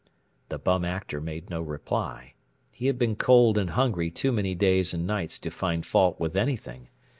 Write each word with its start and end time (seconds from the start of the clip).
The 0.49 0.57
Bum 0.57 0.83
Actor 0.83 1.21
made 1.21 1.51
no 1.51 1.61
reply. 1.61 2.33
He 2.73 2.87
had 2.87 2.97
been 2.97 3.15
cold 3.15 3.55
and 3.59 3.69
hungry 3.69 4.09
too 4.09 4.31
many 4.31 4.55
days 4.55 4.95
and 4.95 5.05
nights 5.05 5.37
to 5.37 5.51
find 5.51 5.85
fault 5.85 6.19
with 6.19 6.35
anything. 6.35 6.87